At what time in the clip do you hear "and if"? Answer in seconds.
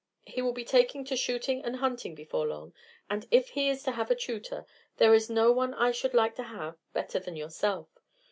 3.07-3.49